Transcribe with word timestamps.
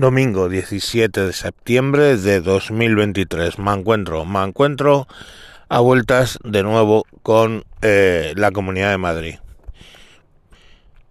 Domingo 0.00 0.48
17 0.48 1.26
de 1.26 1.32
septiembre 1.34 2.16
de 2.16 2.40
2023. 2.40 3.58
Me 3.58 3.74
encuentro, 3.74 4.24
me 4.24 4.42
encuentro 4.42 5.06
a 5.68 5.80
vueltas 5.80 6.38
de 6.42 6.62
nuevo 6.62 7.04
con 7.22 7.64
eh, 7.82 8.32
la 8.34 8.50
Comunidad 8.50 8.92
de 8.92 8.96
Madrid. 8.96 9.34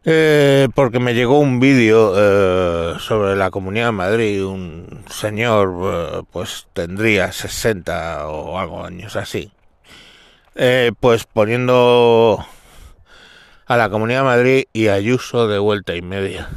Eh, 0.06 0.70
porque 0.74 0.98
me 1.00 1.14
llegó 1.14 1.38
un 1.38 1.60
vídeo 1.60 2.16
eh, 2.18 2.96
sobre 2.98 3.36
la 3.36 3.52
Comunidad 3.52 3.86
de 3.86 3.92
Madrid, 3.92 4.44
un 4.44 5.04
señor 5.08 6.26
pues 6.32 6.66
tendría 6.74 7.32
60 7.32 8.28
o 8.28 8.58
algo 8.58 8.84
años 8.84 9.16
así, 9.16 9.52
pues 11.00 11.26
poniendo 11.26 12.44
a 13.68 13.78
la 13.78 13.92
Comunidad 13.92 14.22
de 14.22 14.26
Madrid 14.26 14.64
y 14.74 14.88
Ayuso 14.88 15.48
de 15.48 15.60
vuelta 15.60 15.96
y 15.96 16.02
media. 16.02 16.50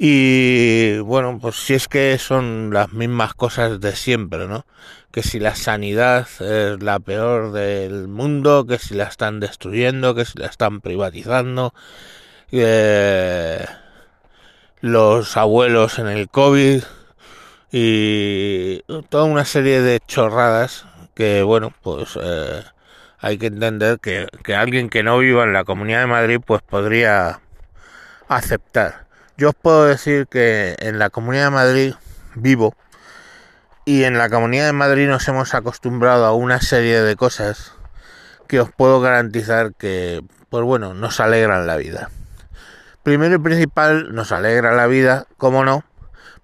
Y 0.00 0.98
bueno, 1.00 1.38
pues 1.40 1.56
si 1.56 1.74
es 1.74 1.88
que 1.88 2.16
son 2.18 2.70
las 2.72 2.92
mismas 2.92 3.34
cosas 3.34 3.80
de 3.80 3.96
siempre, 3.96 4.46
¿no? 4.46 4.64
Que 5.10 5.24
si 5.24 5.40
la 5.40 5.56
sanidad 5.56 6.28
es 6.40 6.80
la 6.80 7.00
peor 7.00 7.50
del 7.50 8.06
mundo, 8.06 8.64
que 8.64 8.78
si 8.78 8.94
la 8.94 9.04
están 9.04 9.40
destruyendo, 9.40 10.14
que 10.14 10.24
si 10.24 10.38
la 10.38 10.46
están 10.46 10.80
privatizando, 10.80 11.74
los 14.80 15.36
abuelos 15.36 15.98
en 15.98 16.06
el 16.06 16.28
COVID 16.28 16.84
y 17.72 18.82
toda 19.08 19.24
una 19.24 19.44
serie 19.44 19.80
de 19.82 19.98
chorradas 20.06 20.86
que, 21.14 21.42
bueno, 21.42 21.72
pues 21.82 22.16
eh, 22.22 22.62
hay 23.18 23.36
que 23.38 23.46
entender 23.46 23.98
que, 23.98 24.28
que 24.44 24.54
alguien 24.54 24.90
que 24.90 25.02
no 25.02 25.18
viva 25.18 25.42
en 25.42 25.52
la 25.52 25.64
Comunidad 25.64 26.00
de 26.02 26.06
Madrid 26.06 26.40
pues 26.44 26.62
podría 26.62 27.40
aceptar 28.28 29.07
yo 29.38 29.50
os 29.50 29.54
puedo 29.54 29.84
decir 29.84 30.26
que 30.26 30.74
en 30.80 30.98
la 30.98 31.10
Comunidad 31.10 31.44
de 31.44 31.50
Madrid 31.50 31.94
vivo 32.34 32.74
y 33.84 34.02
en 34.02 34.18
la 34.18 34.28
Comunidad 34.28 34.66
de 34.66 34.72
Madrid 34.72 35.06
nos 35.06 35.28
hemos 35.28 35.54
acostumbrado 35.54 36.26
a 36.26 36.34
una 36.34 36.60
serie 36.60 37.00
de 37.00 37.14
cosas 37.14 37.72
que 38.48 38.58
os 38.60 38.70
puedo 38.72 39.00
garantizar 39.00 39.74
que, 39.74 40.24
pues 40.50 40.64
bueno, 40.64 40.92
nos 40.92 41.20
alegran 41.20 41.68
la 41.68 41.76
vida. 41.76 42.10
Primero 43.04 43.36
y 43.36 43.38
principal, 43.38 44.12
nos 44.12 44.32
alegra 44.32 44.74
la 44.74 44.88
vida, 44.88 45.26
como 45.36 45.64
no, 45.64 45.84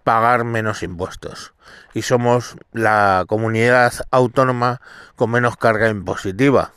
pagar 0.04 0.44
menos 0.44 0.84
impuestos. 0.84 1.52
Y 1.94 2.02
somos 2.02 2.56
la 2.72 3.24
comunidad 3.26 3.92
autónoma 4.12 4.80
con 5.16 5.32
menos 5.32 5.56
carga 5.56 5.88
impositiva 5.88 6.72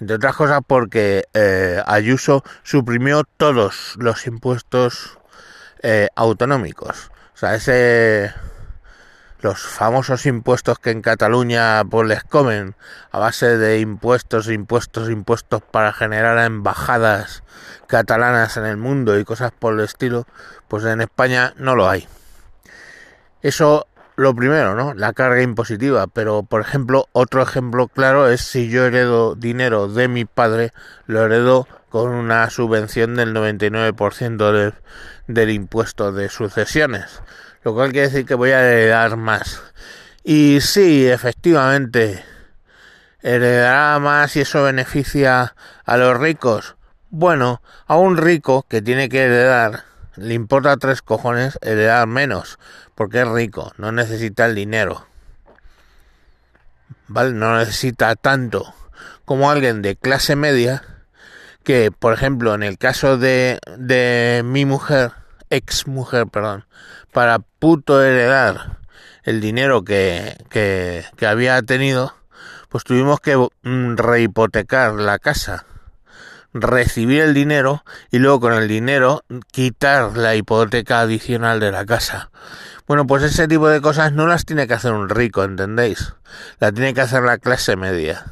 entre 0.00 0.16
otras 0.16 0.34
cosas 0.34 0.60
porque 0.66 1.24
eh, 1.34 1.82
Ayuso 1.86 2.42
suprimió 2.62 3.24
todos 3.36 3.96
los 3.98 4.26
impuestos 4.26 5.19
eh, 5.82 6.08
autonómicos. 6.14 7.10
O 7.34 7.36
sea, 7.36 7.54
ese 7.54 8.32
los 9.40 9.60
famosos 9.62 10.26
impuestos 10.26 10.78
que 10.78 10.90
en 10.90 11.00
Cataluña 11.00 11.82
pues 11.84 12.06
les 12.06 12.22
comen 12.24 12.74
a 13.10 13.18
base 13.18 13.56
de 13.56 13.80
impuestos, 13.80 14.48
impuestos, 14.50 15.08
impuestos 15.08 15.62
para 15.62 15.92
generar 15.92 16.38
embajadas 16.44 17.42
catalanas 17.86 18.56
en 18.56 18.66
el 18.66 18.76
mundo 18.76 19.18
y 19.18 19.24
cosas 19.24 19.52
por 19.52 19.74
el 19.74 19.80
estilo, 19.80 20.26
pues 20.68 20.84
en 20.84 21.00
España 21.00 21.54
no 21.56 21.74
lo 21.74 21.88
hay. 21.88 22.06
Eso 23.42 23.86
lo 24.16 24.34
primero, 24.34 24.74
¿no? 24.74 24.92
La 24.92 25.14
carga 25.14 25.40
impositiva, 25.40 26.06
pero 26.06 26.42
por 26.42 26.60
ejemplo, 26.60 27.06
otro 27.12 27.42
ejemplo 27.42 27.88
claro 27.88 28.28
es 28.28 28.42
si 28.42 28.68
yo 28.68 28.84
heredo 28.84 29.34
dinero 29.34 29.88
de 29.88 30.08
mi 30.08 30.26
padre, 30.26 30.72
lo 31.06 31.24
heredo 31.24 31.66
con 31.90 32.10
una 32.12 32.48
subvención 32.48 33.16
del 33.16 33.34
99% 33.34 34.52
del, 34.52 34.74
del 35.26 35.50
impuesto 35.50 36.12
de 36.12 36.28
sucesiones, 36.30 37.20
lo 37.62 37.74
cual 37.74 37.92
quiere 37.92 38.08
decir 38.08 38.24
que 38.24 38.34
voy 38.34 38.52
a 38.52 38.62
heredar 38.62 39.16
más. 39.16 39.62
Y 40.24 40.60
sí, 40.60 41.06
efectivamente, 41.06 42.24
heredará 43.20 43.98
más 43.98 44.36
y 44.36 44.40
eso 44.40 44.62
beneficia 44.62 45.54
a 45.84 45.96
los 45.96 46.18
ricos. 46.18 46.76
Bueno, 47.10 47.60
a 47.86 47.96
un 47.96 48.16
rico 48.16 48.64
que 48.68 48.80
tiene 48.80 49.08
que 49.08 49.24
heredar 49.24 49.84
le 50.16 50.34
importa 50.34 50.76
tres 50.76 51.02
cojones 51.02 51.58
heredar 51.62 52.06
menos, 52.06 52.58
porque 52.94 53.22
es 53.22 53.28
rico, 53.28 53.72
no 53.78 53.90
necesita 53.90 54.46
el 54.46 54.54
dinero. 54.54 55.06
¿Vale? 57.08 57.32
No 57.32 57.56
necesita 57.56 58.14
tanto 58.16 58.74
como 59.24 59.50
alguien 59.50 59.80
de 59.80 59.96
clase 59.96 60.36
media 60.36 60.82
que, 61.64 61.90
por 61.90 62.12
ejemplo, 62.12 62.54
en 62.54 62.62
el 62.62 62.78
caso 62.78 63.18
de, 63.18 63.58
de 63.76 64.42
mi 64.44 64.64
mujer, 64.64 65.12
ex 65.50 65.86
mujer, 65.86 66.26
perdón, 66.26 66.64
para 67.12 67.38
puto 67.38 68.02
heredar 68.02 68.78
el 69.24 69.40
dinero 69.40 69.84
que, 69.84 70.36
que, 70.48 71.04
que 71.16 71.26
había 71.26 71.60
tenido, 71.62 72.14
pues 72.68 72.84
tuvimos 72.84 73.20
que 73.20 73.36
mm, 73.36 73.96
rehipotecar 73.96 74.94
la 74.94 75.18
casa 75.18 75.66
recibir 76.52 77.22
el 77.22 77.34
dinero 77.34 77.84
y 78.10 78.18
luego 78.18 78.40
con 78.40 78.52
el 78.54 78.68
dinero 78.68 79.24
quitar 79.52 80.16
la 80.16 80.34
hipoteca 80.34 81.00
adicional 81.00 81.60
de 81.60 81.72
la 81.72 81.86
casa. 81.86 82.30
Bueno, 82.86 83.06
pues 83.06 83.22
ese 83.22 83.46
tipo 83.46 83.68
de 83.68 83.80
cosas 83.80 84.12
no 84.12 84.26
las 84.26 84.44
tiene 84.44 84.66
que 84.66 84.74
hacer 84.74 84.92
un 84.92 85.08
rico, 85.08 85.44
¿entendéis? 85.44 86.14
La 86.58 86.72
tiene 86.72 86.92
que 86.92 87.02
hacer 87.02 87.22
la 87.22 87.38
clase 87.38 87.76
media, 87.76 88.24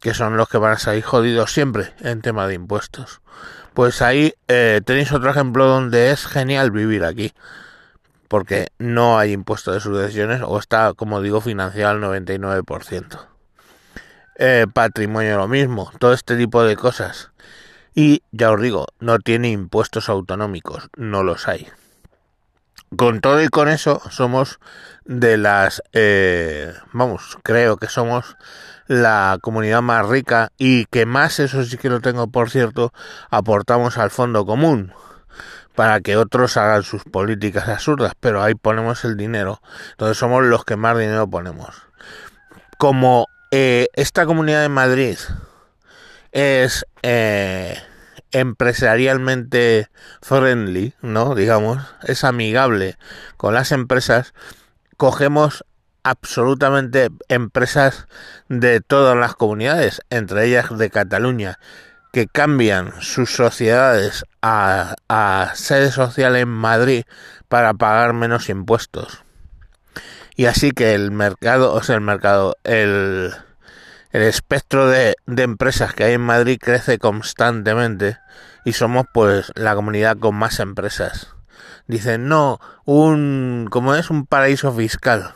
que 0.00 0.14
son 0.14 0.36
los 0.36 0.48
que 0.48 0.58
van 0.58 0.72
a 0.72 0.78
salir 0.78 1.02
jodidos 1.02 1.52
siempre 1.52 1.92
en 2.00 2.22
tema 2.22 2.46
de 2.46 2.54
impuestos. 2.54 3.20
Pues 3.74 4.00
ahí 4.02 4.34
eh, 4.48 4.80
tenéis 4.84 5.12
otro 5.12 5.30
ejemplo 5.30 5.66
donde 5.66 6.10
es 6.10 6.26
genial 6.26 6.70
vivir 6.70 7.04
aquí, 7.04 7.32
porque 8.28 8.68
no 8.78 9.18
hay 9.18 9.32
impuesto 9.32 9.72
de 9.72 9.80
sucesiones 9.80 10.42
o 10.44 10.58
está, 10.58 10.94
como 10.94 11.20
digo, 11.20 11.40
financiado 11.40 11.90
al 11.90 12.22
99%. 12.22 13.26
Eh, 14.38 14.66
patrimonio 14.72 15.38
lo 15.38 15.48
mismo, 15.48 15.90
todo 15.98 16.12
este 16.12 16.36
tipo 16.36 16.62
de 16.62 16.76
cosas. 16.76 17.30
Y 17.94 18.22
ya 18.32 18.50
os 18.50 18.60
digo, 18.60 18.86
no 19.00 19.18
tiene 19.18 19.50
impuestos 19.50 20.08
autonómicos, 20.08 20.90
no 20.96 21.22
los 21.22 21.48
hay. 21.48 21.68
Con 22.96 23.20
todo 23.20 23.42
y 23.42 23.48
con 23.48 23.68
eso 23.68 24.00
somos 24.10 24.58
de 25.04 25.36
las, 25.36 25.82
eh, 25.92 26.72
vamos, 26.92 27.36
creo 27.42 27.76
que 27.76 27.88
somos 27.88 28.36
la 28.86 29.38
comunidad 29.42 29.82
más 29.82 30.06
rica 30.06 30.52
y 30.56 30.86
que 30.86 31.04
más, 31.04 31.40
eso 31.40 31.64
sí 31.64 31.76
que 31.76 31.90
lo 31.90 32.00
tengo 32.00 32.28
por 32.28 32.50
cierto, 32.50 32.92
aportamos 33.30 33.98
al 33.98 34.10
fondo 34.10 34.46
común 34.46 34.92
para 35.74 36.00
que 36.00 36.16
otros 36.16 36.56
hagan 36.56 36.84
sus 36.84 37.04
políticas 37.04 37.68
absurdas, 37.68 38.12
pero 38.18 38.42
ahí 38.42 38.54
ponemos 38.54 39.04
el 39.04 39.16
dinero, 39.16 39.60
entonces 39.90 40.16
somos 40.16 40.44
los 40.44 40.64
que 40.64 40.76
más 40.76 40.96
dinero 40.96 41.28
ponemos. 41.28 41.82
Como 42.78 43.26
eh, 43.50 43.88
esta 43.94 44.26
comunidad 44.26 44.62
de 44.62 44.68
Madrid 44.68 45.18
es 46.32 46.86
eh, 47.02 47.78
empresarialmente 48.36 49.88
friendly, 50.20 50.92
¿no? 51.00 51.34
Digamos, 51.34 51.82
es 52.02 52.22
amigable 52.22 52.98
con 53.38 53.54
las 53.54 53.72
empresas, 53.72 54.34
cogemos 54.98 55.64
absolutamente 56.02 57.08
empresas 57.28 58.08
de 58.50 58.82
todas 58.82 59.16
las 59.16 59.34
comunidades, 59.34 60.02
entre 60.10 60.44
ellas 60.44 60.76
de 60.76 60.90
Cataluña, 60.90 61.58
que 62.12 62.26
cambian 62.26 62.92
sus 63.00 63.34
sociedades 63.34 64.24
a, 64.42 64.96
a 65.08 65.52
sede 65.54 65.90
social 65.90 66.36
en 66.36 66.48
Madrid 66.48 67.04
para 67.48 67.72
pagar 67.72 68.12
menos 68.12 68.50
impuestos. 68.50 69.24
Y 70.36 70.44
así 70.44 70.72
que 70.72 70.94
el 70.94 71.10
mercado, 71.10 71.72
o 71.72 71.82
sea, 71.82 71.94
el 71.94 72.02
mercado, 72.02 72.56
el, 72.64 73.32
el 74.10 74.22
espectro 74.22 74.88
de, 74.88 75.16
empresas 75.26 75.94
que 75.94 76.04
hay 76.04 76.14
en 76.14 76.20
Madrid 76.20 76.58
crece 76.60 76.98
constantemente 76.98 78.18
y 78.64 78.72
somos 78.72 79.06
pues 79.12 79.52
la 79.54 79.74
comunidad 79.74 80.16
con 80.18 80.34
más 80.34 80.60
empresas. 80.60 81.34
Dicen, 81.86 82.28
no, 82.28 82.58
un, 82.84 83.68
como 83.70 83.94
es 83.94 84.10
un 84.10 84.26
paraíso 84.26 84.72
fiscal. 84.72 85.34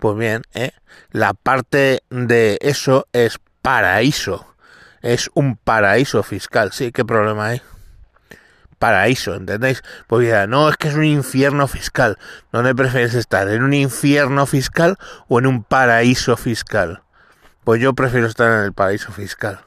Pues 0.00 0.16
bien, 0.16 0.42
¿eh? 0.54 0.72
la 1.10 1.34
parte 1.34 2.02
de 2.10 2.58
eso 2.60 3.06
es 3.12 3.38
paraíso. 3.62 4.46
Es 5.02 5.30
un 5.34 5.56
paraíso 5.56 6.22
fiscal. 6.22 6.72
Sí, 6.72 6.92
¿qué 6.92 7.04
problema 7.04 7.48
hay? 7.48 7.62
Paraíso, 8.78 9.34
¿entendéis? 9.34 9.82
Pues 10.06 10.26
ya, 10.26 10.46
no, 10.46 10.68
es 10.68 10.76
que 10.76 10.88
es 10.88 10.94
un 10.94 11.04
infierno 11.04 11.68
fiscal. 11.68 12.18
¿Dónde 12.50 12.74
prefieres 12.74 13.14
estar? 13.14 13.48
¿En 13.48 13.62
un 13.62 13.74
infierno 13.74 14.46
fiscal 14.46 14.96
o 15.28 15.38
en 15.38 15.46
un 15.46 15.64
paraíso 15.64 16.36
fiscal? 16.36 17.02
Pues 17.64 17.80
yo 17.80 17.94
prefiero 17.94 18.26
estar 18.26 18.50
en 18.58 18.64
el 18.64 18.72
paraíso 18.72 19.12
fiscal. 19.12 19.60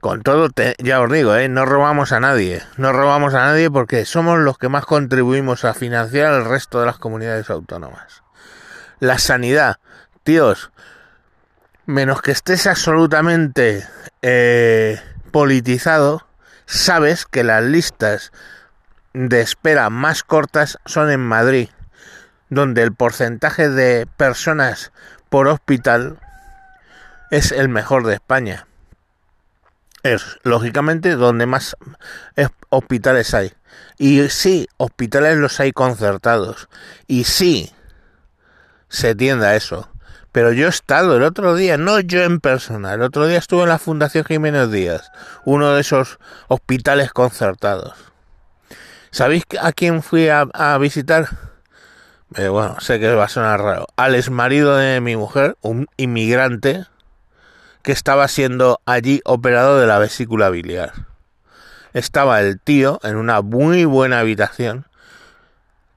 Con 0.00 0.22
todo, 0.22 0.48
ya 0.78 1.00
os 1.00 1.12
digo, 1.12 1.36
¿eh? 1.36 1.48
no 1.48 1.66
robamos 1.66 2.12
a 2.12 2.20
nadie. 2.20 2.62
No 2.78 2.92
robamos 2.92 3.34
a 3.34 3.44
nadie 3.44 3.70
porque 3.70 4.06
somos 4.06 4.38
los 4.38 4.56
que 4.56 4.70
más 4.70 4.86
contribuimos 4.86 5.64
a 5.64 5.74
financiar 5.74 6.32
el 6.32 6.46
resto 6.46 6.80
de 6.80 6.86
las 6.86 6.96
comunidades 6.98 7.50
autónomas. 7.50 8.22
La 8.98 9.18
sanidad, 9.18 9.76
tíos, 10.22 10.72
menos 11.84 12.22
que 12.22 12.32
estés 12.32 12.66
absolutamente 12.66 13.86
eh, 14.22 15.00
politizado, 15.30 16.26
sabes 16.64 17.26
que 17.26 17.44
las 17.44 17.62
listas 17.62 18.32
de 19.12 19.42
espera 19.42 19.90
más 19.90 20.22
cortas 20.22 20.78
son 20.86 21.10
en 21.10 21.20
Madrid, 21.20 21.68
donde 22.48 22.82
el 22.82 22.94
porcentaje 22.94 23.68
de 23.68 24.06
personas 24.16 24.92
por 25.28 25.46
hospital 25.46 26.18
es 27.30 27.52
el 27.52 27.68
mejor 27.68 28.06
de 28.06 28.14
España. 28.14 28.66
Es, 30.02 30.38
lógicamente, 30.42 31.16
donde 31.16 31.46
más 31.46 31.76
hospitales 32.70 33.34
hay. 33.34 33.52
Y 33.98 34.28
sí, 34.30 34.68
hospitales 34.78 35.36
los 35.36 35.60
hay 35.60 35.72
concertados. 35.72 36.68
Y 37.06 37.24
sí, 37.24 37.70
se 38.88 39.14
tiende 39.14 39.46
a 39.46 39.56
eso. 39.56 39.90
Pero 40.32 40.52
yo 40.52 40.66
he 40.66 40.70
estado 40.70 41.16
el 41.16 41.24
otro 41.24 41.54
día, 41.54 41.76
no 41.76 41.98
yo 41.98 42.22
en 42.22 42.38
persona, 42.38 42.94
el 42.94 43.02
otro 43.02 43.26
día 43.26 43.38
estuve 43.38 43.64
en 43.64 43.70
la 43.70 43.78
Fundación 43.78 44.24
Jiménez 44.24 44.70
Díaz, 44.70 45.10
uno 45.44 45.72
de 45.72 45.80
esos 45.80 46.20
hospitales 46.46 47.12
concertados. 47.12 47.94
¿Sabéis 49.10 49.42
a 49.60 49.72
quién 49.72 50.04
fui 50.04 50.28
a, 50.28 50.78
visitar? 50.78 51.28
Eh, 52.36 52.46
bueno, 52.46 52.78
sé 52.78 53.00
que 53.00 53.12
va 53.12 53.24
a 53.24 53.28
sonar 53.28 53.60
raro. 53.60 53.88
Al 53.96 54.14
ex 54.14 54.30
marido 54.30 54.76
de 54.76 55.00
mi 55.00 55.16
mujer, 55.16 55.56
un 55.62 55.88
inmigrante, 55.96 56.86
que 57.82 57.92
estaba 57.92 58.28
siendo 58.28 58.80
allí 58.86 59.20
operado 59.24 59.78
de 59.78 59.86
la 59.86 59.98
vesícula 59.98 60.50
biliar. 60.50 60.92
Estaba 61.92 62.40
el 62.40 62.60
tío 62.60 63.00
en 63.02 63.16
una 63.16 63.42
muy 63.42 63.84
buena 63.84 64.20
habitación, 64.20 64.86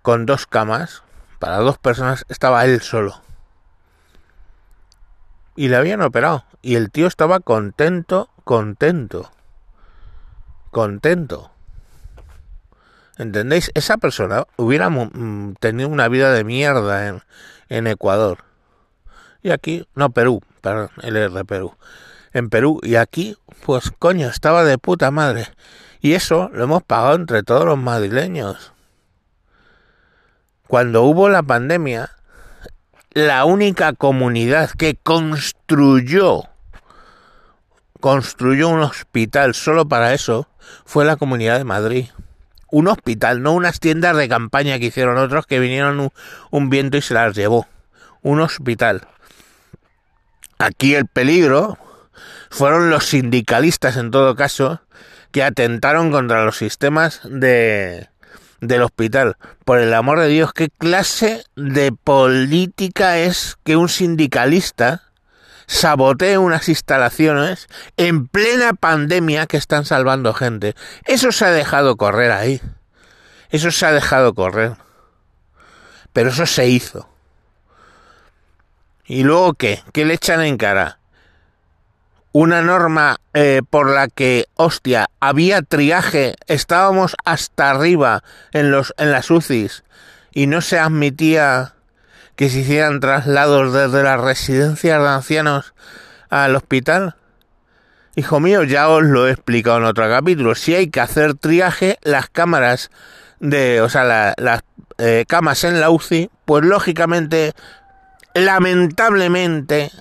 con 0.01 0.25
dos 0.25 0.47
camas, 0.47 1.03
para 1.39 1.57
dos 1.57 1.77
personas, 1.77 2.25
estaba 2.29 2.65
él 2.65 2.81
solo 2.81 3.23
y 5.55 5.69
le 5.69 5.75
habían 5.75 6.01
operado. 6.01 6.45
Y 6.61 6.75
el 6.75 6.91
tío 6.91 7.07
estaba 7.07 7.39
contento, 7.39 8.29
contento, 8.43 9.31
contento. 10.71 11.51
¿Entendéis? 13.17 13.71
Esa 13.75 13.97
persona 13.97 14.45
hubiera 14.57 14.89
mm, 14.89 15.55
tenido 15.59 15.89
una 15.89 16.07
vida 16.07 16.31
de 16.31 16.43
mierda 16.43 17.07
en, 17.07 17.21
en 17.69 17.87
Ecuador. 17.87 18.39
Y 19.41 19.51
aquí, 19.51 19.87
no, 19.93 20.09
Perú, 20.11 20.41
es 21.01 21.13
de 21.33 21.45
Perú. 21.45 21.75
En 22.33 22.49
Perú, 22.49 22.79
y 22.83 22.95
aquí, 22.95 23.37
pues 23.65 23.91
coño, 23.99 24.27
estaba 24.27 24.63
de 24.63 24.77
puta 24.77 25.11
madre. 25.11 25.47
Y 26.01 26.13
eso 26.13 26.49
lo 26.53 26.63
hemos 26.63 26.83
pagado 26.83 27.15
entre 27.15 27.43
todos 27.43 27.65
los 27.65 27.77
madrileños. 27.77 28.73
Cuando 30.67 31.03
hubo 31.03 31.29
la 31.29 31.43
pandemia, 31.43 32.09
la 33.11 33.45
única 33.45 33.93
comunidad 33.93 34.71
que 34.71 34.95
construyó 34.95 36.49
construyó 38.03 38.67
un 38.67 38.81
hospital 38.81 39.53
solo 39.53 39.87
para 39.87 40.13
eso 40.13 40.49
fue 40.83 41.05
la 41.05 41.15
Comunidad 41.15 41.57
de 41.57 41.63
Madrid. 41.63 42.07
Un 42.69 42.89
hospital, 42.89 43.41
no 43.41 43.53
unas 43.53 43.79
tiendas 43.79 44.17
de 44.17 44.27
campaña 44.27 44.77
que 44.77 44.87
hicieron 44.87 45.17
otros 45.17 45.45
que 45.45 45.61
vinieron 45.61 46.11
un, 46.51 46.69
viento 46.69 46.97
y 46.97 47.01
se 47.01 47.13
las 47.13 47.33
llevó. 47.33 47.65
Un 48.21 48.41
hospital. 48.41 49.07
Aquí 50.57 50.95
el 50.95 51.07
peligro 51.07 51.77
fueron 52.49 52.89
los 52.89 53.05
sindicalistas 53.05 53.97
en 53.97 54.11
todo 54.11 54.35
caso 54.35 54.81
que 55.31 55.43
atentaron 55.43 56.11
contra 56.11 56.45
los 56.45 56.57
sistemas 56.57 57.21
de, 57.23 58.09
del 58.61 58.83
hospital. 58.83 59.37
Por 59.65 59.79
el 59.79 59.93
amor 59.93 60.19
de 60.19 60.27
Dios, 60.27 60.53
¿qué 60.53 60.69
clase 60.69 61.43
de 61.55 61.91
política 61.91 63.17
es 63.17 63.57
que 63.63 63.75
un 63.75 63.89
sindicalista 63.89 65.11
sabotee 65.65 66.37
unas 66.37 66.69
instalaciones 66.69 67.67
en 67.97 68.27
plena 68.27 68.73
pandemia 68.73 69.47
que 69.47 69.57
están 69.57 69.85
salvando 69.85 70.33
gente? 70.33 70.75
Eso 71.05 71.31
se 71.31 71.45
ha 71.45 71.51
dejado 71.51 71.97
correr 71.97 72.31
ahí. 72.31 72.61
Eso 73.49 73.71
se 73.71 73.85
ha 73.85 73.91
dejado 73.91 74.33
correr. 74.33 74.73
Pero 76.13 76.29
eso 76.29 76.45
se 76.45 76.67
hizo. 76.67 77.12
¿Y 79.05 79.23
luego 79.23 79.53
qué? 79.53 79.81
¿Qué 79.91 80.05
le 80.05 80.15
echan 80.15 80.41
en 80.41 80.57
cara? 80.57 80.99
una 82.33 82.63
norma 82.63 83.17
eh, 83.35 83.61
por 83.69 83.89
la 83.89 84.07
que, 84.07 84.47
hostia, 84.55 85.07
había 85.19 85.61
triaje, 85.61 86.35
estábamos 86.47 87.15
hasta 87.23 87.69
arriba 87.69 88.23
en, 88.51 88.71
los, 88.71 88.93
en 88.97 89.11
las 89.11 89.31
UCIs 89.31 89.83
y 90.33 90.47
no 90.47 90.61
se 90.61 90.79
admitía 90.79 91.75
que 92.35 92.49
se 92.49 92.59
hicieran 92.59 92.99
traslados 92.99 93.71
desde 93.71 94.03
las 94.03 94.19
residencias 94.19 94.99
de 94.99 95.07
ancianos 95.07 95.75
al 96.29 96.55
hospital. 96.55 97.15
Hijo 98.15 98.39
mío, 98.39 98.63
ya 98.63 98.89
os 98.89 99.03
lo 99.03 99.27
he 99.27 99.31
explicado 99.31 99.77
en 99.77 99.85
otro 99.85 100.09
capítulo. 100.09 100.55
Si 100.55 100.73
hay 100.73 100.89
que 100.89 101.01
hacer 101.01 101.35
triaje, 101.35 101.99
las 102.01 102.29
cámaras 102.29 102.89
de, 103.39 103.81
o 103.81 103.89
sea, 103.89 104.33
las 104.37 104.63
eh, 104.97 105.25
camas 105.27 105.63
en 105.63 105.79
la 105.79 105.91
UCI, 105.91 106.31
pues 106.45 106.65
lógicamente, 106.65 107.53
lamentablemente, 108.33 109.91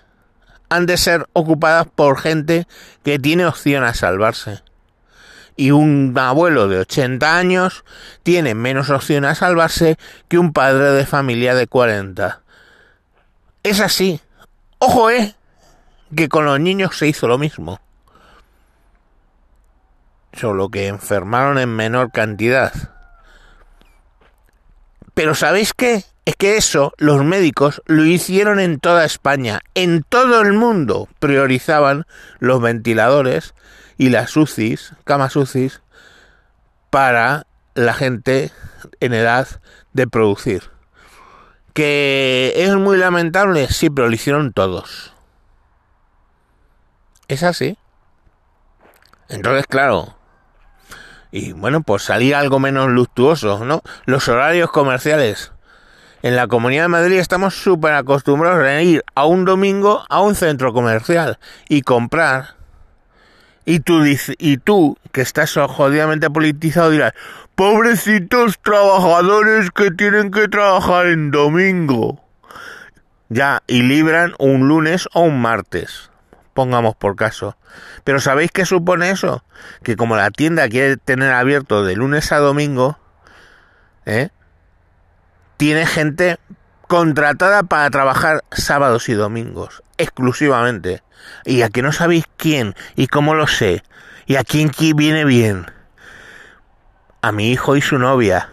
han 0.68 0.86
de 0.86 0.96
ser 0.96 1.26
ocupadas 1.34 1.86
por 1.86 2.18
gente 2.18 2.66
que 3.02 3.18
tiene 3.18 3.46
opción 3.46 3.84
a 3.84 3.94
salvarse. 3.94 4.62
Y 5.54 5.70
un 5.70 6.14
abuelo 6.16 6.66
de 6.66 6.78
80 6.78 7.36
años 7.36 7.84
tiene 8.22 8.54
menos 8.54 8.88
opción 8.88 9.26
a 9.26 9.34
salvarse 9.34 9.98
que 10.28 10.38
un 10.38 10.54
padre 10.54 10.92
de 10.92 11.04
familia 11.04 11.54
de 11.54 11.66
40. 11.66 12.40
Es 13.62 13.80
así. 13.80 14.20
Ojo, 14.78 15.10
eh, 15.10 15.34
que 16.16 16.28
con 16.28 16.46
los 16.46 16.58
niños 16.58 16.96
se 16.96 17.06
hizo 17.06 17.28
lo 17.28 17.36
mismo. 17.36 17.80
Solo 20.32 20.70
que 20.70 20.86
enfermaron 20.86 21.58
en 21.58 21.68
menor 21.68 22.10
cantidad. 22.10 22.72
Pero 25.12 25.34
¿sabéis 25.34 25.74
qué? 25.74 26.04
Es 26.24 26.36
que 26.36 26.56
eso 26.56 26.92
los 26.98 27.24
médicos 27.24 27.82
lo 27.86 28.04
hicieron 28.04 28.60
en 28.60 28.78
toda 28.78 29.04
España, 29.04 29.60
en 29.74 30.04
todo 30.04 30.40
el 30.42 30.52
mundo 30.52 31.08
priorizaban 31.18 32.06
los 32.38 32.60
ventiladores 32.60 33.54
y 33.98 34.10
las 34.10 34.36
UCIs, 34.36 34.92
camas 35.04 35.34
UCIs, 35.34 35.82
para 36.90 37.46
la 37.74 37.92
gente 37.92 38.52
en 39.00 39.14
edad 39.14 39.48
de 39.92 40.06
producir. 40.06 40.70
Que 41.72 42.52
es 42.54 42.74
muy 42.76 42.98
lamentable, 42.98 43.66
sí, 43.68 43.90
pero 43.90 44.08
lo 44.08 44.14
hicieron 44.14 44.52
todos. 44.52 45.12
Es 47.26 47.42
así. 47.42 47.76
Entonces, 49.28 49.66
claro, 49.66 50.14
y 51.32 51.52
bueno, 51.52 51.82
pues 51.82 52.02
salir 52.02 52.34
algo 52.34 52.60
menos 52.60 52.90
luctuoso, 52.90 53.64
¿no? 53.64 53.82
Los 54.04 54.28
horarios 54.28 54.70
comerciales 54.70 55.50
en 56.22 56.36
la 56.36 56.46
Comunidad 56.46 56.84
de 56.84 56.88
Madrid 56.88 57.18
estamos 57.18 57.54
súper 57.54 57.94
acostumbrados 57.94 58.64
a 58.64 58.80
ir 58.80 59.04
a 59.14 59.26
un 59.26 59.44
domingo 59.44 60.04
a 60.08 60.20
un 60.20 60.34
centro 60.34 60.72
comercial 60.72 61.38
y 61.68 61.82
comprar. 61.82 62.54
Y 63.64 63.80
tú, 63.80 64.04
y 64.38 64.56
tú 64.56 64.96
que 65.12 65.20
estás 65.20 65.52
jodidamente 65.54 66.30
politizado, 66.30 66.90
dirás, 66.90 67.12
pobrecitos 67.54 68.58
trabajadores 68.60 69.70
que 69.70 69.90
tienen 69.90 70.30
que 70.30 70.48
trabajar 70.48 71.06
en 71.06 71.30
domingo. 71.30 72.20
Ya, 73.28 73.62
y 73.66 73.82
libran 73.82 74.34
un 74.38 74.68
lunes 74.68 75.08
o 75.14 75.22
un 75.22 75.40
martes, 75.40 76.10
pongamos 76.54 76.96
por 76.96 77.14
caso. 77.14 77.56
Pero 78.04 78.20
¿sabéis 78.20 78.50
qué 78.50 78.66
supone 78.66 79.10
eso? 79.10 79.44
Que 79.82 79.96
como 79.96 80.16
la 80.16 80.30
tienda 80.30 80.68
quiere 80.68 80.96
tener 80.96 81.32
abierto 81.32 81.84
de 81.84 81.94
lunes 81.94 82.32
a 82.32 82.38
domingo, 82.38 82.98
¿eh? 84.06 84.30
Tiene 85.62 85.86
gente 85.86 86.40
contratada 86.88 87.62
para 87.62 87.88
trabajar 87.88 88.42
sábados 88.50 89.08
y 89.08 89.12
domingos, 89.12 89.84
exclusivamente. 89.96 91.04
Y 91.44 91.62
a 91.62 91.68
que 91.68 91.82
no 91.82 91.92
sabéis 91.92 92.24
quién 92.36 92.74
y 92.96 93.06
cómo 93.06 93.36
lo 93.36 93.46
sé, 93.46 93.84
y 94.26 94.34
a 94.34 94.42
quién 94.42 94.72
viene 94.96 95.24
bien. 95.24 95.66
A 97.20 97.30
mi 97.30 97.52
hijo 97.52 97.76
y 97.76 97.80
su 97.80 97.96
novia, 97.96 98.48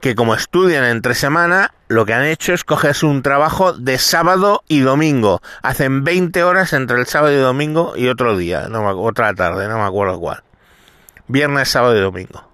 que 0.00 0.14
como 0.14 0.36
estudian 0.36 0.84
entre 0.84 1.16
semana, 1.16 1.74
lo 1.88 2.06
que 2.06 2.14
han 2.14 2.26
hecho 2.26 2.54
es 2.54 2.62
cogerse 2.62 3.04
un 3.04 3.22
trabajo 3.22 3.72
de 3.72 3.98
sábado 3.98 4.62
y 4.68 4.82
domingo. 4.82 5.42
Hacen 5.62 6.04
20 6.04 6.44
horas 6.44 6.72
entre 6.74 7.00
el 7.00 7.06
sábado 7.06 7.32
y 7.32 7.38
domingo 7.38 7.94
y 7.96 8.06
otro 8.06 8.36
día, 8.36 8.68
no 8.68 8.88
otra 8.88 9.34
tarde, 9.34 9.66
no 9.66 9.78
me 9.78 9.84
acuerdo 9.84 10.20
cuál. 10.20 10.44
Viernes, 11.26 11.70
sábado 11.70 11.96
y 11.96 12.00
domingo 12.00 12.51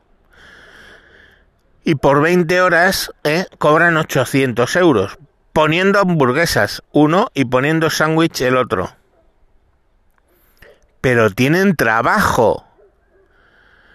y 1.84 1.94
por 1.94 2.20
20 2.20 2.60
horas 2.60 3.12
eh, 3.24 3.46
cobran 3.58 3.96
800 3.96 4.76
euros, 4.76 5.18
poniendo 5.52 6.00
hamburguesas 6.00 6.82
uno 6.92 7.28
y 7.34 7.44
poniendo 7.44 7.90
sándwich 7.90 8.40
el 8.42 8.56
otro. 8.56 8.94
Pero 11.00 11.30
tienen 11.30 11.76
trabajo. 11.76 12.64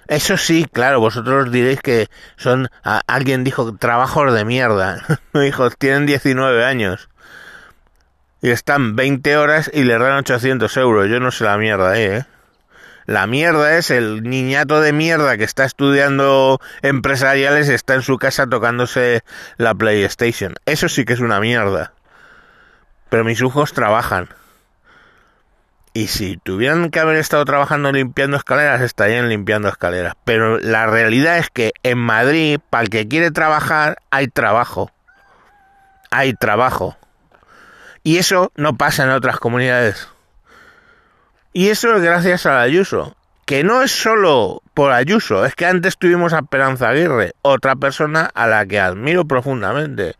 Eso 0.07 0.37
sí, 0.37 0.65
claro, 0.71 0.99
vosotros 0.99 1.51
diréis 1.51 1.81
que 1.81 2.07
son, 2.35 2.69
alguien 2.83 3.43
dijo, 3.43 3.75
trabajos 3.75 4.33
de 4.33 4.45
mierda. 4.45 5.03
Hijos, 5.33 5.75
tienen 5.77 6.05
19 6.05 6.65
años. 6.65 7.09
Y 8.41 8.49
están 8.49 8.95
20 8.95 9.37
horas 9.37 9.71
y 9.73 9.83
les 9.83 9.99
dan 9.99 10.17
800 10.17 10.75
euros. 10.77 11.09
Yo 11.09 11.19
no 11.19 11.31
sé 11.31 11.45
la 11.45 11.57
mierda, 11.57 11.97
¿eh? 11.97 12.25
La 13.05 13.27
mierda 13.27 13.77
es 13.77 13.91
el 13.91 14.23
niñato 14.23 14.79
de 14.79 14.93
mierda 14.93 15.37
que 15.37 15.43
está 15.43 15.65
estudiando 15.65 16.59
empresariales 16.81 17.69
está 17.69 17.95
en 17.95 18.01
su 18.01 18.17
casa 18.17 18.47
tocándose 18.47 19.23
la 19.57 19.75
PlayStation. 19.75 20.55
Eso 20.65 20.87
sí 20.87 21.05
que 21.05 21.13
es 21.13 21.19
una 21.19 21.39
mierda. 21.39 21.93
Pero 23.09 23.23
mis 23.23 23.41
hijos 23.41 23.73
trabajan. 23.73 24.29
Y 25.93 26.07
si 26.07 26.37
tuvieran 26.37 26.89
que 26.89 26.99
haber 26.99 27.17
estado 27.17 27.45
trabajando 27.45 27.91
limpiando 27.91 28.37
escaleras, 28.37 28.81
estarían 28.81 29.29
limpiando 29.29 29.69
escaleras. 29.69 30.15
Pero 30.23 30.57
la 30.57 30.87
realidad 30.87 31.37
es 31.37 31.49
que 31.51 31.73
en 31.83 31.99
Madrid, 31.99 32.59
para 32.69 32.83
el 32.83 32.89
que 32.89 33.07
quiere 33.07 33.29
trabajar, 33.29 33.99
hay 34.09 34.27
trabajo. 34.27 34.91
Hay 36.09 36.33
trabajo. 36.33 36.97
Y 38.01 38.17
eso 38.17 38.51
no 38.55 38.75
pasa 38.75 39.03
en 39.03 39.11
otras 39.11 39.37
comunidades. 39.37 40.09
Y 41.53 41.69
eso 41.69 41.95
es 41.95 42.01
gracias 42.01 42.45
a 42.45 42.61
Ayuso. 42.61 43.15
Que 43.45 43.63
no 43.63 43.81
es 43.81 43.91
solo 43.91 44.61
por 44.73 44.91
Ayuso, 44.91 45.45
es 45.45 45.53
que 45.53 45.65
antes 45.65 45.97
tuvimos 45.97 46.33
a 46.33 46.39
Esperanza 46.39 46.89
Aguirre, 46.89 47.33
otra 47.41 47.75
persona 47.75 48.29
a 48.33 48.47
la 48.47 48.65
que 48.65 48.79
admiro 48.79 49.25
profundamente. 49.25 50.15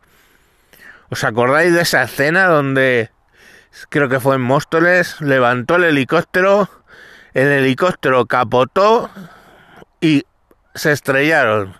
¿Os 1.08 1.24
acordáis 1.24 1.72
de 1.72 1.82
esa 1.82 2.02
escena 2.02 2.46
donde 2.46 3.10
creo 3.88 4.08
que 4.08 4.20
fue 4.20 4.36
en 4.36 4.42
Móstoles, 4.42 5.20
levantó 5.20 5.76
el 5.76 5.84
helicóptero, 5.84 6.68
el 7.32 7.48
helicóptero 7.48 8.26
capotó 8.26 9.10
y 10.00 10.24
se 10.74 10.92
estrellaron. 10.92 11.76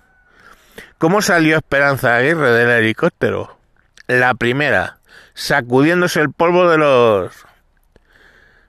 ¿Cómo 0.99 1.23
salió 1.23 1.57
Esperanza 1.57 2.17
Aguirre 2.17 2.51
del 2.51 2.71
helicóptero? 2.71 3.59
La 4.07 4.35
primera, 4.35 4.99
sacudiéndose 5.35 6.21
el 6.21 6.33
polvo 6.33 6.69
de 6.69 6.79
los 6.79 7.47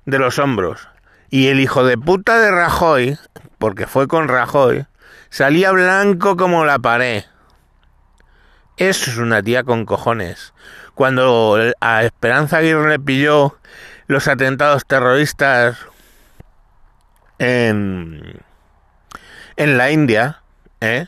de 0.06 0.20
los 0.20 0.40
hombros. 0.40 0.88
Y 1.30 1.48
el 1.48 1.60
hijo 1.60 1.84
de 1.84 1.98
puta 1.98 2.40
de 2.40 2.52
Rajoy, 2.52 3.18
porque 3.58 3.88
fue 3.88 4.08
con 4.08 4.28
Rajoy, 4.28 4.86
salía 5.30 5.72
blanco 5.72 6.38
como 6.38 6.66
la 6.66 6.80
pared. 6.80 7.24
Eso 8.78 9.10
es 9.10 9.18
una 9.18 9.42
tía 9.42 9.64
con 9.64 9.86
cojones 9.86 10.54
cuando 10.96 11.58
a 11.82 12.04
Esperanza 12.04 12.58
Aguirre 12.58 12.90
le 12.90 13.00
pilló 13.00 13.58
los 14.08 14.28
atentados 14.28 14.86
terroristas 14.86 15.78
en, 17.38 18.42
en 19.58 19.78
la 19.78 19.92
India, 19.92 20.42
¿eh? 20.80 21.08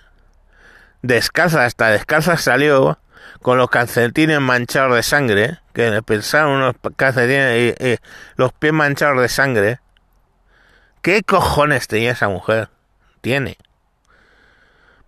descalza, 1.01 1.63
hasta 1.63 1.88
descalza 1.88 2.38
salió 2.38 3.00
con 3.42 3.58
los 3.58 3.70
calcetines 3.70 4.42
manchados 4.42 4.96
de 4.96 5.04
sangre, 5.04 5.60
que 5.77 6.01
pensaron 6.01 6.53
unos 6.53 6.75
calcetines 6.96 7.75
y, 7.79 7.86
y 7.86 7.98
los 8.36 8.51
pies 8.51 8.74
manchados 8.74 9.22
de 9.22 9.29
sangre. 9.29 9.79
¿Qué 11.03 11.22
cojones 11.22 11.88
tenía 11.88 12.13
esa 12.13 12.29
mujer? 12.29 12.69
Tiene. 13.22 13.60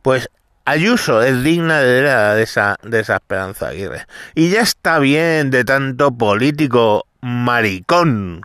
Pues 0.03 0.29
Ayuso 0.69 1.23
es 1.23 1.43
digna 1.43 1.79
de, 1.81 2.43
esa, 2.43 2.77
de 2.83 2.99
esa 2.99 3.15
Esperanza 3.15 3.69
Aguirre. 3.69 4.05
Y 4.35 4.51
ya 4.51 4.61
está 4.61 4.99
bien 4.99 5.49
de 5.49 5.65
tanto 5.65 6.11
político 6.11 7.07
maricón. 7.21 8.41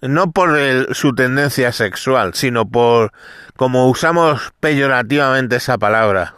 No 0.00 0.32
por 0.32 0.94
su 0.94 1.14
tendencia 1.14 1.72
sexual, 1.72 2.32
sino 2.32 2.66
por 2.66 3.12
como 3.56 3.90
usamos 3.90 4.54
peyorativamente 4.60 5.56
esa 5.56 5.76
palabra. 5.76 6.34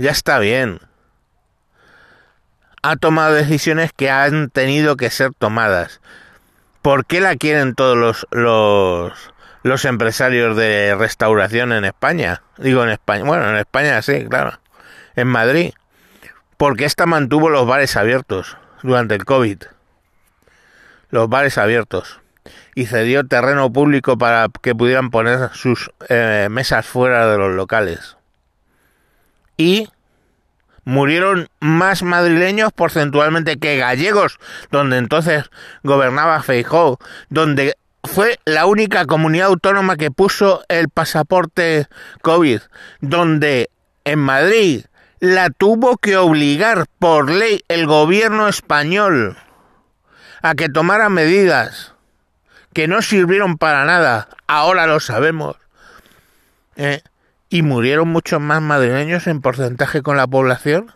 Ya 0.00 0.12
está 0.12 0.38
bien. 0.38 0.80
Ha 2.82 2.96
tomado 2.96 3.34
decisiones 3.34 3.92
que 3.92 4.10
han 4.10 4.48
tenido 4.48 4.96
que 4.96 5.10
ser 5.10 5.32
tomadas. 5.34 6.00
¿Por 6.80 7.04
qué 7.04 7.20
la 7.20 7.36
quieren 7.36 7.74
todos 7.74 7.98
los, 7.98 8.26
los 8.30 9.32
los 9.62 9.84
empresarios 9.84 10.56
de 10.56 10.94
restauración 10.98 11.72
en 11.72 11.84
España. 11.84 12.40
Digo 12.56 12.82
en 12.82 12.88
España, 12.88 13.24
bueno, 13.24 13.50
en 13.50 13.56
España 13.56 14.00
sí, 14.00 14.26
claro. 14.26 14.58
En 15.16 15.28
Madrid. 15.28 15.74
Porque 16.56 16.86
esta 16.86 17.04
mantuvo 17.04 17.50
los 17.50 17.66
bares 17.66 17.94
abiertos 17.98 18.56
durante 18.82 19.16
el 19.16 19.26
COVID. 19.26 19.64
Los 21.10 21.28
bares 21.28 21.58
abiertos. 21.58 22.20
Y 22.74 22.86
cedió 22.86 23.26
terreno 23.26 23.70
público 23.70 24.16
para 24.16 24.46
que 24.62 24.74
pudieran 24.74 25.10
poner 25.10 25.50
sus 25.52 25.90
eh, 26.08 26.48
mesas 26.50 26.86
fuera 26.86 27.30
de 27.30 27.36
los 27.36 27.52
locales. 27.52 28.16
Y 29.60 29.90
murieron 30.84 31.50
más 31.60 32.02
madrileños 32.02 32.72
porcentualmente 32.72 33.58
que 33.58 33.76
gallegos, 33.76 34.38
donde 34.70 34.96
entonces 34.96 35.50
gobernaba 35.82 36.42
Feijóo, 36.42 36.98
donde 37.28 37.76
fue 38.02 38.40
la 38.46 38.64
única 38.64 39.04
comunidad 39.04 39.48
autónoma 39.48 39.98
que 39.98 40.10
puso 40.10 40.64
el 40.68 40.88
pasaporte 40.88 41.88
COVID, 42.22 42.60
donde 43.02 43.68
en 44.04 44.20
Madrid 44.20 44.86
la 45.18 45.50
tuvo 45.50 45.98
que 45.98 46.16
obligar 46.16 46.86
por 46.98 47.30
ley 47.30 47.60
el 47.68 47.86
gobierno 47.86 48.48
español 48.48 49.36
a 50.40 50.54
que 50.54 50.70
tomara 50.70 51.10
medidas 51.10 51.92
que 52.72 52.88
no 52.88 53.02
sirvieron 53.02 53.58
para 53.58 53.84
nada, 53.84 54.30
ahora 54.46 54.86
lo 54.86 55.00
sabemos. 55.00 55.56
¿eh? 56.76 57.02
¿Y 57.52 57.62
murieron 57.62 58.08
muchos 58.08 58.40
más 58.40 58.62
madrileños 58.62 59.26
en 59.26 59.40
porcentaje 59.40 60.02
con 60.02 60.16
la 60.16 60.28
población? 60.28 60.92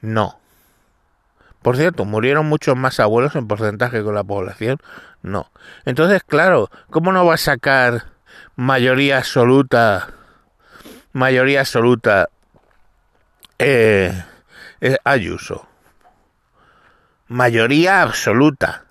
No. 0.00 0.40
Por 1.60 1.76
cierto, 1.76 2.06
¿murieron 2.06 2.46
muchos 2.46 2.74
más 2.74 3.00
abuelos 3.00 3.36
en 3.36 3.46
porcentaje 3.46 4.02
con 4.02 4.14
la 4.14 4.24
población? 4.24 4.78
No. 5.20 5.50
Entonces, 5.84 6.22
claro, 6.24 6.70
¿cómo 6.88 7.12
no 7.12 7.26
va 7.26 7.34
a 7.34 7.38
sacar 7.38 8.04
mayoría 8.54 9.18
absoluta, 9.18 10.08
mayoría 11.12 11.60
absoluta 11.60 12.30
eh, 13.58 14.24
eh 14.80 14.96
Ayuso? 15.04 15.68
Mayoría 17.28 18.00
absoluta. 18.00 18.84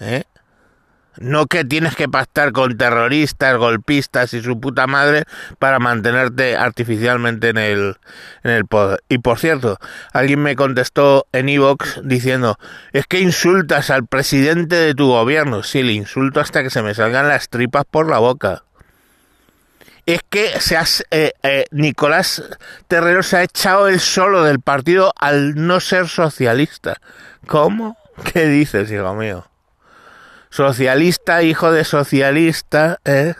¿Eh? 0.00 0.24
No 1.18 1.46
que 1.46 1.64
tienes 1.64 1.94
que 1.94 2.08
pactar 2.08 2.52
con 2.52 2.76
terroristas, 2.76 3.56
golpistas 3.56 4.34
y 4.34 4.42
su 4.42 4.58
puta 4.58 4.86
madre 4.86 5.24
para 5.58 5.78
mantenerte 5.78 6.56
artificialmente 6.56 7.50
en 7.50 7.58
el, 7.58 7.96
en 8.42 8.50
el 8.50 8.66
poder. 8.66 9.02
Y 9.08 9.18
por 9.18 9.38
cierto, 9.38 9.78
alguien 10.12 10.42
me 10.42 10.56
contestó 10.56 11.26
en 11.32 11.48
Evox 11.48 12.00
diciendo, 12.02 12.58
es 12.92 13.06
que 13.06 13.20
insultas 13.20 13.90
al 13.90 14.06
presidente 14.06 14.76
de 14.76 14.94
tu 14.94 15.08
gobierno. 15.08 15.62
Sí, 15.62 15.82
le 15.82 15.92
insulto 15.92 16.40
hasta 16.40 16.62
que 16.62 16.70
se 16.70 16.82
me 16.82 16.94
salgan 16.94 17.28
las 17.28 17.48
tripas 17.48 17.84
por 17.88 18.08
la 18.10 18.18
boca. 18.18 18.64
Es 20.06 20.20
que 20.28 20.60
se 20.60 20.76
has, 20.76 21.02
eh, 21.10 21.32
eh, 21.42 21.64
Nicolás 21.70 22.42
Terrero 22.88 23.22
se 23.22 23.38
ha 23.38 23.42
echado 23.42 23.88
el 23.88 24.00
solo 24.00 24.42
del 24.44 24.60
partido 24.60 25.14
al 25.18 25.54
no 25.54 25.80
ser 25.80 26.08
socialista. 26.08 27.00
¿Cómo? 27.46 27.96
¿Qué 28.32 28.46
dices, 28.46 28.90
hijo 28.90 29.14
mío? 29.14 29.46
Socialista, 30.54 31.42
hijo 31.42 31.72
de 31.72 31.82
socialista, 31.82 33.00
¿eh? 33.04 33.34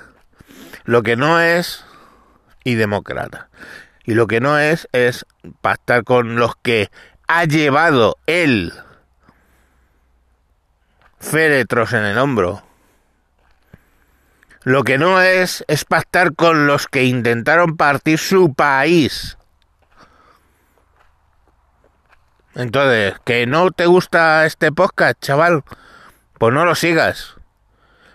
lo 0.82 1.04
que 1.04 1.14
no 1.14 1.38
es, 1.38 1.84
y 2.64 2.74
demócrata. 2.74 3.50
Y 4.04 4.14
lo 4.14 4.26
que 4.26 4.40
no 4.40 4.58
es, 4.58 4.88
es 4.90 5.24
pactar 5.60 6.02
con 6.02 6.34
los 6.34 6.56
que 6.56 6.90
ha 7.28 7.44
llevado 7.44 8.16
él 8.26 8.72
féretros 11.20 11.92
en 11.92 12.02
el 12.02 12.18
hombro. 12.18 12.64
Lo 14.64 14.82
que 14.82 14.98
no 14.98 15.20
es, 15.20 15.64
es 15.68 15.84
pactar 15.84 16.34
con 16.34 16.66
los 16.66 16.88
que 16.88 17.04
intentaron 17.04 17.76
partir 17.76 18.18
su 18.18 18.54
país. 18.54 19.38
Entonces, 22.56 23.14
¿que 23.24 23.46
no 23.46 23.70
te 23.70 23.86
gusta 23.86 24.46
este 24.46 24.72
podcast, 24.72 25.20
chaval? 25.20 25.62
Pues 26.38 26.52
no 26.52 26.64
lo 26.64 26.74
sigas. 26.74 27.34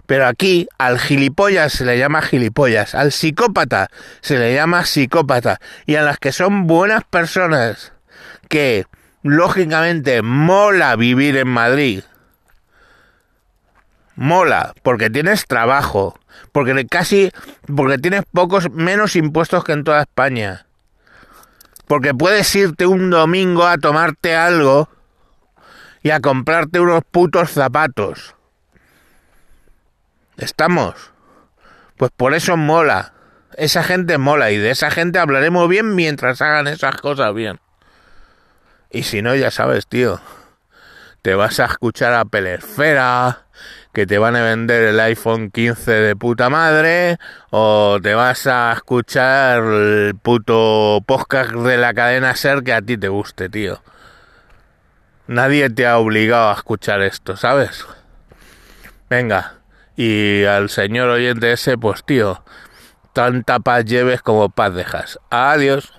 Pero 0.06 0.26
aquí 0.26 0.68
al 0.80 0.98
gilipollas 1.00 1.72
se 1.72 1.86
le 1.86 2.00
llama 2.00 2.24
gilipollas, 2.24 2.96
al 2.96 3.12
psicópata 3.12 3.90
se 4.22 4.40
le 4.40 4.56
llama 4.56 4.86
psicópata 4.86 5.60
y 5.86 5.96
a 5.96 6.02
las 6.02 6.18
que 6.18 6.32
son 6.32 6.66
buenas 6.66 7.04
personas 7.04 7.94
que 8.48 8.88
lógicamente 9.22 10.24
mola 10.24 10.96
vivir 10.96 11.38
en 11.38 11.50
Madrid. 11.50 12.04
Mola 14.16 14.74
porque 14.82 15.12
tienes 15.12 15.46
trabajo, 15.46 16.20
porque 16.52 16.88
casi 16.88 17.32
porque 17.76 18.00
tienes 18.00 18.24
pocos 18.34 18.72
menos 18.72 19.16
impuestos 19.16 19.64
que 19.64 19.74
en 19.74 19.84
toda 19.84 20.02
España. 20.02 20.66
Porque 21.88 22.14
puedes 22.14 22.54
irte 22.56 22.88
un 22.88 23.12
domingo 23.12 23.68
a 23.68 23.78
tomarte 23.78 24.36
algo 24.36 24.90
y 26.04 26.12
a 26.12 26.20
comprarte 26.20 26.80
unos 26.80 27.04
putos 27.10 27.52
zapatos. 27.52 28.36
¿Estamos? 30.38 31.12
Pues 31.98 32.12
por 32.16 32.34
eso 32.34 32.56
mola. 32.56 33.14
Esa 33.58 33.84
gente 33.84 34.18
mola 34.18 34.52
y 34.52 34.58
de 34.58 34.72
esa 34.72 34.90
gente 34.90 35.20
hablaremos 35.20 35.68
bien 35.68 35.96
mientras 35.96 36.42
hagan 36.42 36.68
esas 36.68 36.96
cosas 36.96 37.34
bien. 37.34 37.60
Y 38.90 39.04
si 39.04 39.22
no, 39.22 39.36
ya 39.36 39.52
sabes, 39.52 39.88
tío. 39.88 40.22
te 41.22 41.36
vas 41.36 41.60
a 41.60 41.66
escuchar 41.66 42.14
a 42.14 42.24
Pelesfera, 42.24 43.46
que 43.94 44.08
te 44.08 44.18
van 44.18 44.38
a 44.38 44.44
vender 44.44 44.84
el 44.84 45.00
iPhone 45.02 45.52
15 45.52 45.92
de 45.92 46.16
puta 46.16 46.50
madre, 46.50 47.18
o 47.50 48.00
te 48.02 48.14
vas 48.14 48.48
a 48.48 48.72
escuchar 48.72 49.62
el 49.62 50.16
puto 50.16 51.04
podcast 51.06 51.52
de 51.52 51.78
la 51.78 51.94
cadena 51.94 52.36
Ser 52.36 52.64
que 52.64 52.74
a 52.74 52.82
ti 52.82 52.98
te 52.98 53.10
guste, 53.10 53.50
tío. 53.50 53.82
Nadie 55.30 55.70
te 55.70 55.86
ha 55.86 56.00
obligado 56.00 56.50
a 56.50 56.54
escuchar 56.54 57.04
esto, 57.04 57.38
¿sabes? 57.38 57.86
Venga, 59.12 59.58
y 59.96 60.44
al 60.46 60.72
señor 60.72 61.08
oyente 61.08 61.52
ese, 61.52 61.78
pues 61.78 62.04
tío, 62.04 62.44
tanta 63.14 63.60
paz 63.60 63.86
lleves 63.86 64.24
como 64.24 64.50
paz 64.50 64.74
dejas. 64.74 65.20
Adiós. 65.30 65.94